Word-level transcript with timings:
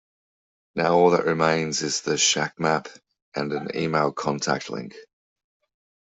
Now 0.73 0.95
all 0.97 1.11
that 1.11 1.25
remains 1.25 1.83
is 1.83 2.01
the 2.01 2.17
"shack 2.17 2.59
map" 2.59 2.87
and 3.35 3.53
an 3.53 3.69
email 3.77 4.11
contact 4.11 4.71
link. 4.71 4.95